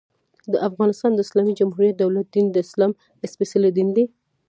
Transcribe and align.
د 0.51 0.53
افغانستان 0.69 1.11
د 1.13 1.19
اسلامي 1.25 1.53
جمهوري 1.59 1.91
دولت 2.01 2.27
دين، 2.33 2.45
د 2.51 2.57
اسلام 2.65 2.91
سپيڅلی 3.31 3.69
دين 3.77 3.89
دى. 3.95 4.05